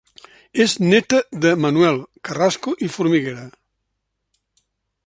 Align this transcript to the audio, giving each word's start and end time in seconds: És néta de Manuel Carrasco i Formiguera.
És 0.63 0.71
néta 0.83 1.19
de 1.43 1.51
Manuel 1.65 2.01
Carrasco 2.29 2.75
i 2.87 2.91
Formiguera. 2.95 3.47